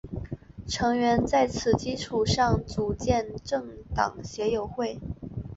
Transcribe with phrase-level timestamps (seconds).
[0.65, 4.99] 成员在此基础上组建政党宪友会。